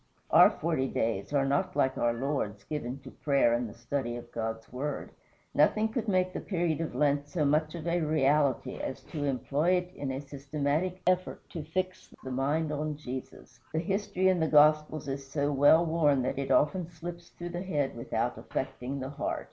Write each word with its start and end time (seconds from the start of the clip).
Our 0.31 0.49
"forty 0.49 0.87
days" 0.87 1.31
are 1.31 1.45
not 1.45 1.75
like 1.75 1.95
our 1.95 2.11
Lord's, 2.15 2.63
given 2.63 2.97
to 3.01 3.11
prayer 3.11 3.53
and 3.53 3.69
the 3.69 3.75
study 3.75 4.15
of 4.15 4.31
God's 4.31 4.73
Word. 4.73 5.11
Nothing 5.53 5.89
could 5.89 6.07
make 6.07 6.33
the 6.33 6.39
period 6.39 6.81
of 6.81 6.95
Lent 6.95 7.27
so 7.29 7.45
much 7.45 7.75
of 7.75 7.85
a 7.85 8.01
reality 8.01 8.77
as 8.77 9.01
to 9.03 9.25
employ 9.25 9.73
it 9.73 9.91
in 9.93 10.09
a 10.11 10.19
systematic 10.19 11.03
effort 11.05 11.47
to 11.51 11.61
fix 11.63 12.11
the 12.23 12.31
mind 12.31 12.71
on 12.71 12.97
Jesus. 12.97 13.59
The 13.73 13.77
history 13.79 14.27
in 14.27 14.39
the 14.39 14.47
Gospels 14.47 15.07
is 15.07 15.23
so 15.29 15.51
well 15.51 15.85
worn 15.85 16.23
that 16.23 16.39
it 16.39 16.49
often 16.49 16.89
slips 16.89 17.29
through 17.29 17.49
the 17.49 17.61
head 17.61 17.95
without 17.95 18.39
affecting 18.39 18.99
the 19.01 19.09
heart. 19.09 19.39